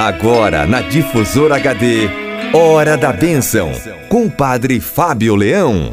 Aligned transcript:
Agora 0.00 0.66
na 0.66 0.80
Difusora 0.80 1.56
HD, 1.56 2.08
Hora 2.54 2.96
da 2.96 3.12
Bênção, 3.12 3.70
com 4.08 4.24
o 4.24 4.30
Padre 4.30 4.80
Fábio 4.80 5.36
Leão. 5.36 5.92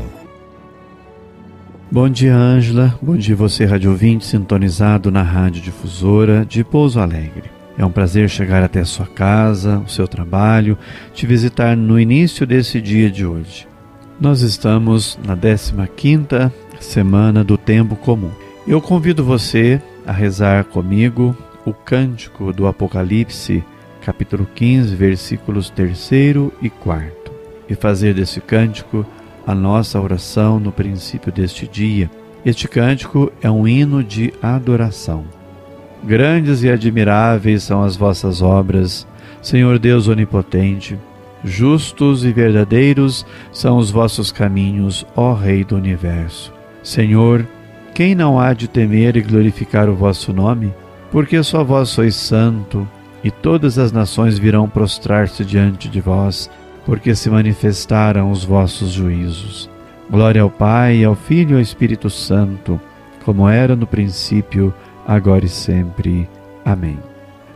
Bom 1.92 2.08
dia, 2.08 2.34
Ângela. 2.34 2.98
Bom 3.02 3.18
dia, 3.18 3.36
você, 3.36 3.66
rádio 3.66 3.92
ouvinte, 3.92 4.26
sintonizado 4.26 5.12
na 5.12 5.22
Rádio 5.22 5.62
Difusora 5.62 6.46
de 6.46 6.64
Pouso 6.64 7.02
Alegre. 7.02 7.52
É 7.78 7.86
um 7.86 7.92
prazer 7.92 8.30
chegar 8.30 8.64
até 8.64 8.80
a 8.80 8.86
sua 8.86 9.08
casa, 9.08 9.80
o 9.80 9.90
seu 9.90 10.08
trabalho, 10.08 10.78
te 11.14 11.28
visitar 11.28 11.76
no 11.76 12.00
início 12.00 12.48
desse 12.48 12.80
dia 12.80 13.12
de 13.12 13.26
hoje. 13.26 13.68
Nós 14.22 14.40
estamos 14.40 15.20
na 15.28 15.36
15ª 15.36 16.50
semana 16.80 17.44
do 17.44 17.58
tempo 17.58 17.98
comum. 17.98 18.32
Eu 18.66 18.80
convido 18.80 19.22
você 19.22 19.82
a 20.06 20.14
rezar 20.14 20.64
comigo 20.64 21.36
o 21.66 21.74
cântico 21.74 22.54
do 22.54 22.68
Apocalipse 22.68 23.66
capítulo 24.08 24.48
15, 24.56 24.96
versículos 24.96 25.70
3 25.70 26.12
e 26.62 26.70
4, 26.70 27.12
e 27.68 27.76
fazer 27.76 28.14
desse 28.14 28.40
cântico 28.40 29.06
a 29.46 29.54
nossa 29.54 30.00
oração 30.00 30.62
no 30.62 30.72
princípio 30.72 31.30
deste 31.30 31.68
dia. 31.68 32.10
Este 32.46 32.70
cântico 32.70 33.30
é 33.42 33.52
um 33.52 33.68
hino 33.68 34.02
de 34.02 34.34
adoração. 34.42 35.26
Grandes 36.06 36.64
e 36.64 36.70
admiráveis 36.70 37.64
são 37.64 37.84
as 37.84 37.98
vossas 37.98 38.42
obras, 38.42 39.06
Senhor 39.42 39.78
Deus 39.78 40.08
onipotente. 40.08 40.98
Justos 41.44 42.24
e 42.24 42.32
verdadeiros 42.32 43.26
são 43.52 43.78
os 43.78 43.92
vossos 43.92 44.32
caminhos, 44.32 45.06
ó 45.18 45.34
Rei 45.34 45.66
do 45.66 45.76
universo. 45.76 46.54
Senhor, 46.82 47.46
quem 47.94 48.16
não 48.16 48.40
há 48.40 48.54
de 48.54 48.70
temer 48.70 49.18
e 49.18 49.22
glorificar 49.22 49.90
o 49.90 49.96
vosso 49.96 50.32
nome? 50.32 50.74
Porque 51.12 51.44
só 51.44 51.62
vós 51.62 51.90
sois 51.90 52.16
santo, 52.16 52.88
e 53.28 53.32
todas 53.32 53.78
as 53.78 53.92
nações 53.92 54.40
virão 54.40 54.70
prostrar-se 54.70 55.44
diante 55.44 55.90
de 55.90 56.00
vós, 56.00 56.50
porque 56.86 57.14
se 57.14 57.30
manifestaram 57.30 58.32
os 58.32 58.46
vossos 58.46 58.94
juízos. 58.94 59.70
Glória 60.10 60.42
ao 60.42 60.50
Pai, 60.50 61.04
ao 61.04 61.14
Filho 61.14 61.52
e 61.52 61.56
ao 61.56 61.62
Espírito 61.62 62.10
Santo, 62.10 62.80
como 63.26 63.50
era 63.50 63.76
no 63.76 63.86
princípio, 63.86 64.74
agora 65.06 65.44
e 65.44 65.50
sempre. 65.50 66.30
Amém. 66.64 66.98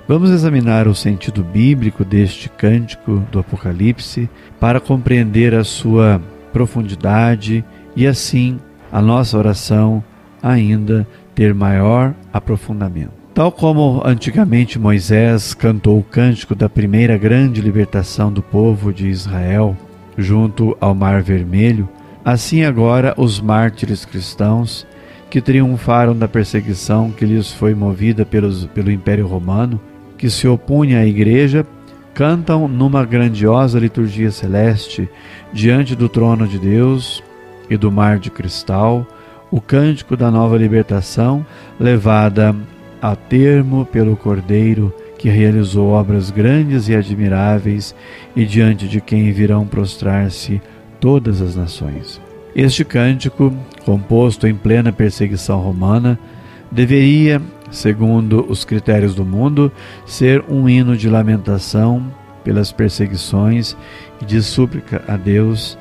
Vamos 0.10 0.30
examinar 0.30 0.90
o 0.90 0.94
sentido 0.94 1.42
bíblico 1.42 2.04
deste 2.04 2.50
cântico 2.50 3.24
do 3.32 3.40
Apocalipse 3.40 4.30
para 4.60 4.82
compreender 4.82 5.56
a 5.56 5.64
sua 5.64 6.22
profundidade 6.52 7.64
e 7.96 8.06
assim 8.06 8.60
a 8.92 9.02
nossa 9.02 9.38
oração 9.38 10.04
ainda 10.44 11.08
ter 11.34 11.54
maior 11.54 12.14
aprofundamento. 12.34 13.21
Tal 13.34 13.50
como 13.50 14.02
antigamente 14.06 14.78
Moisés 14.78 15.54
cantou 15.54 15.98
o 15.98 16.04
cântico 16.04 16.54
da 16.54 16.68
primeira 16.68 17.18
grande 17.18 17.62
libertação 17.62 18.32
do 18.32 18.42
povo 18.42 18.94
de 18.94 19.08
Israel 19.08 19.76
junto 20.18 20.76
ao 20.82 20.94
Mar 20.94 21.24
Vermelho, 21.24 21.88
assim 22.26 22.66
agora 22.66 23.14
os 23.16 23.40
mártires 23.40 24.04
cristãos 24.04 24.86
que 25.30 25.40
triunfaram 25.40 26.14
da 26.14 26.28
perseguição 26.28 27.10
que 27.10 27.26
lhes 27.26 27.54
foi 27.54 27.74
movida 27.74 28.26
pelos, 28.26 28.66
pelo 28.66 28.92
Império 28.92 29.26
Romano, 29.26 29.80
que 30.18 30.30
se 30.30 30.46
opunha 30.46 31.00
à 31.00 31.06
Igreja, 31.06 31.66
cantam 32.14 32.68
numa 32.68 33.06
grandiosa 33.06 33.80
liturgia 33.80 34.30
celeste 34.30 35.10
diante 35.54 35.96
do 35.96 36.10
trono 36.10 36.46
de 36.46 36.60
Deus 36.60 37.24
e 37.70 37.78
do 37.78 37.90
mar 37.90 38.20
de 38.20 38.30
cristal 38.30 39.08
o 39.50 39.62
cântico 39.62 40.18
da 40.18 40.30
nova 40.30 40.58
libertação 40.58 41.46
levada 41.80 42.54
a 43.02 43.16
termo 43.16 43.86
pelo 43.86 44.16
Cordeiro 44.16 44.94
que 45.18 45.30
realizou 45.30 45.90
obras 45.90 46.32
grandes 46.32 46.90
e 46.90 46.96
admiráveis 46.96 47.96
e 48.36 48.44
diante 48.46 48.88
de 48.88 49.00
quem 49.00 49.32
virão 49.32 49.68
prostrar-se 49.68 50.60
todas 51.00 51.42
as 51.42 51.56
nações. 51.56 52.20
Este 52.56 52.84
cântico, 52.84 53.54
composto 53.86 54.48
em 54.48 54.56
plena 54.56 54.92
perseguição 54.92 55.60
romana, 55.60 56.20
deveria, 56.72 57.42
segundo 57.70 58.46
os 58.50 58.66
critérios 58.66 59.14
do 59.14 59.24
mundo, 59.24 59.72
ser 60.06 60.44
um 60.50 60.68
hino 60.68 60.98
de 60.98 61.08
lamentação 61.08 62.12
pelas 62.44 62.72
perseguições 62.72 63.78
e 64.22 64.26
de 64.26 64.42
súplica 64.42 65.04
a 65.08 65.16
Deus 65.16 65.78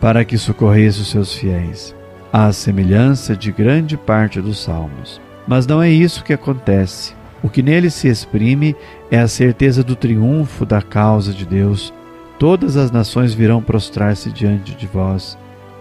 para 0.00 0.24
que 0.24 0.36
socorresse 0.36 1.00
os 1.00 1.10
seus 1.10 1.34
fiéis, 1.34 1.94
à 2.32 2.52
semelhança 2.52 3.34
de 3.34 3.50
grande 3.50 3.96
parte 3.96 4.40
dos 4.40 4.62
salmos. 4.62 5.20
Mas 5.46 5.66
não 5.66 5.82
é 5.82 5.90
isso 5.90 6.24
que 6.24 6.32
acontece. 6.32 7.14
O 7.42 7.48
que 7.48 7.62
nele 7.62 7.90
se 7.90 8.08
exprime 8.08 8.76
é 9.10 9.18
a 9.18 9.26
certeza 9.26 9.82
do 9.82 9.96
triunfo 9.96 10.64
da 10.64 10.80
causa 10.80 11.32
de 11.32 11.44
Deus. 11.44 11.92
Todas 12.38 12.76
as 12.76 12.90
nações 12.90 13.34
virão 13.34 13.62
prostrar-se 13.62 14.30
diante 14.30 14.74
de 14.74 14.86
vós, 14.86 15.36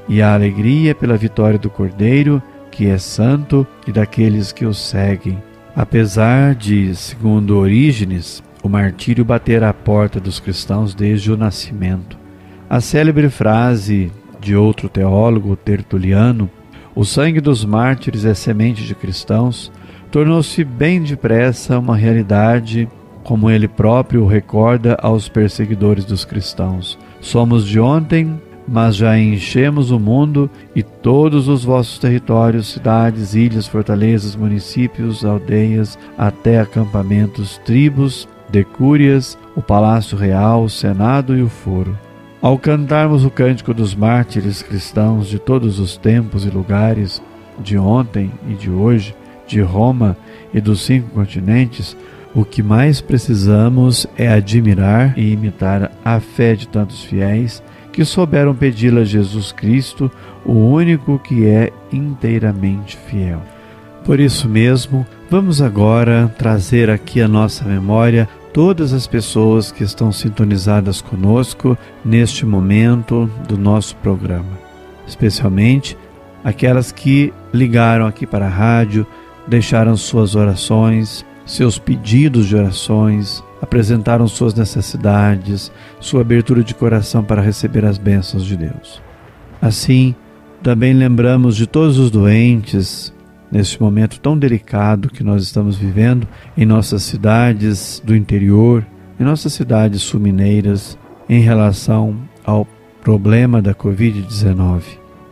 e 0.08 0.22
a 0.22 0.34
alegria 0.34 0.96
pela 0.96 1.18
vitória 1.18 1.60
do 1.60 1.70
Cordeiro, 1.70 2.42
que 2.72 2.88
é 2.88 2.98
santo, 2.98 3.66
e 3.88 3.92
daqueles 3.92 4.52
que 4.52 4.66
o 4.66 4.74
seguem. 4.74 5.42
Apesar 5.76 6.56
de, 6.56 6.94
segundo 6.96 7.58
Orígenes, 7.58 8.44
o 8.64 8.70
martírio 8.70 9.24
bater 9.24 9.64
à 9.64 9.74
porta 9.74 10.20
dos 10.20 10.40
cristãos 10.40 10.94
desde 10.94 11.32
o 11.32 11.38
nascimento. 11.38 12.18
A 12.70 12.80
célebre 12.82 13.30
frase 13.30 14.12
de 14.40 14.56
outro 14.56 14.90
teólogo, 14.90 15.56
Tertuliano, 15.56 16.50
o 16.96 17.06
sangue 17.06 17.40
dos 17.40 17.63
mártires 17.63 18.25
é 18.25 18.34
semente 18.34 18.84
de 18.84 18.94
cristãos, 18.94 19.72
tornou-se 20.12 20.63
bem 20.63 21.02
depressa 21.02 21.79
uma 21.79 21.96
realidade, 21.96 22.88
como 23.24 23.50
ele 23.50 23.68
próprio 23.68 24.25
recorda 24.25 24.97
aos 25.02 25.29
perseguidores 25.29 26.03
dos 26.03 26.25
cristãos. 26.25 26.97
Somos 27.22 27.66
de 27.66 27.79
ontem, 27.79 28.40
mas 28.68 28.96
já 28.96 29.18
enchemos 29.18 29.91
o 29.91 30.00
mundo 30.00 30.50
e 30.75 30.84
todos 30.84 31.47
os 31.47 31.63
vossos 31.63 31.97
territórios, 31.97 32.68
cidades, 32.68 33.34
ilhas, 33.35 33.68
fortalezas, 33.68 34.35
municípios, 34.35 35.23
aldeias, 35.23 35.97
até 36.18 36.59
acampamentos, 36.59 37.58
tribos, 37.66 38.28
decúrias, 38.50 39.38
o 39.56 39.62
palácio 39.62 40.18
real, 40.18 40.63
o 40.63 40.69
senado 40.69 41.38
e 41.38 41.41
o 41.41 41.50
foro. 41.50 41.97
Ao 42.41 42.57
cantarmos 42.57 43.24
o 43.24 43.29
cântico 43.29 43.72
dos 43.72 43.94
mártires 43.94 44.63
cristãos 44.63 45.28
de 45.28 45.38
todos 45.38 45.79
os 45.79 45.96
tempos 45.96 46.44
e 46.44 46.50
lugares, 46.50 47.22
de 47.59 47.78
ontem 47.78 48.31
e 48.50 48.56
de 48.56 48.68
hoje, 48.68 49.16
de 49.46 49.62
Roma 49.62 50.18
e 50.52 50.59
dos 50.59 50.81
cinco 50.81 51.12
continentes, 51.12 51.96
o 52.34 52.44
que 52.44 52.63
mais 52.63 53.00
precisamos 53.00 54.07
é 54.18 54.28
admirar 54.28 55.13
e 55.19 55.31
imitar 55.31 55.91
a 56.03 56.19
fé 56.19 56.56
de 56.56 56.68
tantos 56.68 57.03
fiéis 57.03 57.62
que 57.91 58.03
souberam 58.03 58.56
pedi-la 58.56 59.02
a 59.02 59.06
Jesus 59.06 59.52
Cristo, 59.52 60.09
o 60.44 60.53
único 60.53 61.19
que 61.19 61.46
é 61.46 61.72
inteiramente 61.91 62.97
fiel. 62.97 63.41
Por 64.03 64.19
isso 64.19 64.50
mesmo, 64.50 65.06
vamos 65.29 65.62
agora 65.62 66.34
trazer 66.40 66.90
aqui 66.90 67.22
a 67.22 67.28
nossa 67.28 67.66
memória 67.66 68.28
todas 68.54 68.94
as 68.94 69.08
pessoas 69.08 69.72
que 69.72 69.84
estão 69.84 70.12
sintonizadas 70.12 71.02
conosco 71.02 71.78
neste 72.04 72.46
momento 72.46 73.30
do 73.48 73.58
nosso 73.58 73.96
programa, 73.98 74.60
especialmente 75.08 75.98
aquelas 76.44 76.92
que 76.92 77.34
ligaram 77.54 78.06
aqui 78.06 78.26
para 78.26 78.46
a 78.46 78.50
rádio, 78.50 79.06
deixaram 79.48 79.96
suas 79.96 80.36
orações, 80.36 81.26
seus 81.46 81.78
pedidos 81.78 82.48
de 82.48 82.56
orações, 82.56 83.44
apresentaram 83.62 84.28
suas 84.28 84.54
necessidades, 84.54 85.72
sua 86.00 86.22
abertura 86.22 86.64
de 86.64 86.74
coração 86.74 87.24
para 87.24 87.42
receber 87.42 87.86
as 87.86 87.98
bênçãos 87.98 88.46
de 88.46 88.58
Deus. 88.58 89.02
Assim, 89.62 90.16
também 90.64 90.94
lembramos 90.94 91.56
de 91.56 91.68
todos 91.68 91.98
os 91.98 92.10
doentes, 92.10 93.14
neste 93.52 93.82
momento 93.82 94.20
tão 94.20 94.38
delicado 94.38 95.10
que 95.10 95.24
nós 95.24 95.44
estamos 95.44 95.78
vivendo 95.78 96.28
em 96.58 96.66
nossas 96.66 97.04
cidades 97.04 98.02
do 98.04 98.16
interior, 98.16 98.86
em 99.20 99.24
nossas 99.24 99.54
cidades 99.54 100.02
sumineiras, 100.02 100.98
em 101.28 101.42
relação 101.42 102.16
ao 102.46 102.68
problema 103.02 103.62
da 103.62 103.74
Covid-19. 103.74 104.82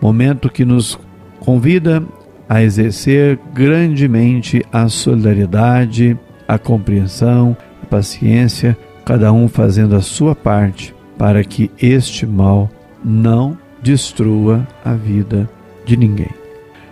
Momento 0.02 0.50
que 0.50 0.66
nos 0.66 1.00
convida 1.40 2.04
a 2.48 2.62
exercer 2.64 3.40
grandemente 3.54 4.64
a 4.72 4.90
solidariedade, 4.90 6.18
a 6.48 6.58
compreensão, 6.58 7.56
a 7.84 7.86
paciência, 7.86 8.78
cada 9.06 9.32
um 9.32 9.48
fazendo 9.48 9.96
a 9.96 10.02
sua 10.02 10.36
parte 10.36 10.96
para 11.18 11.44
que 11.44 11.70
este 11.80 12.26
mal 12.26 12.70
não 13.04 13.58
destrua 13.82 14.68
a 14.84 14.94
vida 14.94 15.50
de 15.86 15.96
ninguém. 15.98 16.39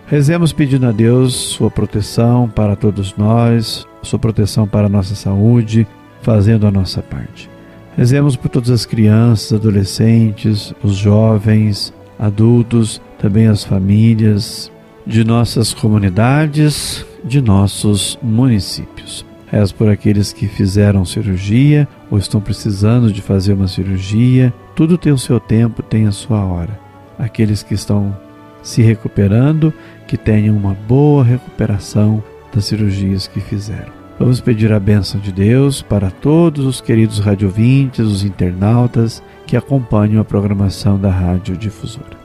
Rezemos 0.07 0.53
pedindo 0.53 0.87
a 0.87 0.91
Deus 0.93 1.35
sua 1.35 1.69
proteção 1.69 2.47
para 2.47 2.77
todos 2.77 3.13
nós, 3.17 3.85
sua 4.01 4.17
proteção 4.17 4.65
para 4.65 4.87
a 4.87 4.89
nossa 4.89 5.15
saúde, 5.15 5.85
fazendo 6.21 6.65
a 6.65 6.71
nossa 6.71 7.01
parte. 7.01 7.49
Rezemos 7.97 8.37
por 8.37 8.47
todas 8.47 8.69
as 8.69 8.85
crianças, 8.85 9.59
adolescentes, 9.59 10.73
os 10.81 10.95
jovens, 10.95 11.93
adultos, 12.17 13.01
também 13.19 13.47
as 13.47 13.65
famílias 13.65 14.71
de 15.05 15.25
nossas 15.25 15.73
comunidades, 15.73 17.05
de 17.25 17.41
nossos 17.41 18.17
municípios. 18.23 19.25
Rezo 19.47 19.75
por 19.75 19.89
aqueles 19.89 20.31
que 20.31 20.47
fizeram 20.47 21.03
cirurgia 21.03 21.85
ou 22.09 22.17
estão 22.17 22.39
precisando 22.39 23.11
de 23.11 23.21
fazer 23.21 23.51
uma 23.51 23.67
cirurgia. 23.67 24.53
Tudo 24.73 24.97
tem 24.97 25.11
o 25.11 25.17
seu 25.17 25.37
tempo, 25.37 25.83
tem 25.83 26.07
a 26.07 26.13
sua 26.13 26.45
hora. 26.45 26.79
Aqueles 27.19 27.61
que 27.61 27.73
estão 27.73 28.15
se 28.67 28.81
recuperando, 28.81 29.73
que 30.05 30.17
tenham 30.17 30.53
uma 30.53 30.73
boa 30.73 31.23
recuperação 31.23 32.21
das 32.53 32.65
cirurgias 32.65 33.25
que 33.25 33.39
fizeram. 33.39 33.93
Vamos 34.19 34.41
pedir 34.41 34.73
a 34.73 34.79
bênção 34.79 35.21
de 35.21 35.31
Deus 35.31 35.81
para 35.81 36.11
todos 36.11 36.65
os 36.65 36.81
queridos 36.81 37.19
radiovintes, 37.19 38.05
os 38.05 38.25
internautas 38.25 39.23
que 39.45 39.55
acompanham 39.55 40.19
a 40.19 40.25
programação 40.25 40.99
da 40.99 41.09
Rádio 41.09 41.55
Difusora. 41.55 42.17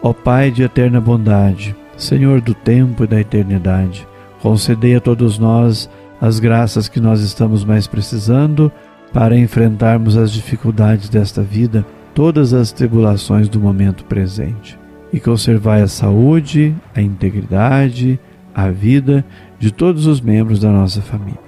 Ó 0.00 0.14
Pai 0.14 0.50
de 0.50 0.62
eterna 0.62 1.02
bondade, 1.02 1.76
Senhor 1.98 2.40
do 2.40 2.54
tempo 2.54 3.04
e 3.04 3.06
da 3.06 3.20
eternidade, 3.20 4.08
concedei 4.40 4.96
a 4.96 5.00
todos 5.00 5.38
nós 5.38 5.90
as 6.18 6.40
graças 6.40 6.88
que 6.88 6.98
nós 6.98 7.20
estamos 7.20 7.62
mais 7.62 7.86
precisando 7.86 8.72
para 9.12 9.36
enfrentarmos 9.36 10.16
as 10.16 10.32
dificuldades 10.32 11.10
desta 11.10 11.42
vida, 11.42 11.84
todas 12.14 12.54
as 12.54 12.72
tribulações 12.72 13.50
do 13.50 13.60
momento 13.60 14.02
presente. 14.06 14.82
E 15.14 15.20
conservai 15.20 15.80
a 15.80 15.86
saúde, 15.86 16.74
a 16.92 17.00
integridade, 17.00 18.18
a 18.52 18.68
vida 18.68 19.24
de 19.60 19.70
todos 19.70 20.08
os 20.08 20.20
membros 20.20 20.58
da 20.58 20.70
nossa 20.70 21.00
família. 21.00 21.38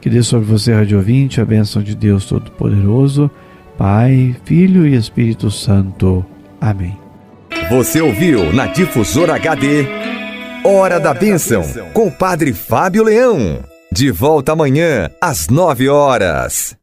Que 0.00 0.08
dê 0.08 0.22
sobre 0.22 0.46
você, 0.46 0.72
Rádio 0.72 0.98
Ouvinte, 0.98 1.40
a 1.40 1.44
bênção 1.44 1.82
de 1.82 1.96
Deus 1.96 2.26
Todo-Poderoso, 2.26 3.28
Pai, 3.76 4.36
Filho 4.44 4.86
e 4.86 4.94
Espírito 4.94 5.50
Santo. 5.50 6.24
Amém. 6.60 6.96
Você 7.68 8.00
ouviu 8.00 8.52
na 8.52 8.66
Difusora 8.66 9.34
HD 9.34 9.84
Hora 10.64 11.00
da 11.00 11.12
Bênção, 11.12 11.64
com 11.92 12.06
o 12.06 12.12
Padre 12.12 12.52
Fábio 12.52 13.02
Leão. 13.02 13.64
De 13.90 14.12
volta 14.12 14.52
amanhã, 14.52 15.10
às 15.20 15.48
nove 15.48 15.88
horas. 15.88 16.76